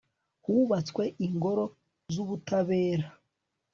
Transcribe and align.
hubatswe 0.45 1.03
ingoro 1.27 1.65
z'ubutabera 2.13 3.07